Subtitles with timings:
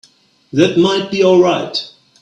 [0.53, 1.77] That might be all right.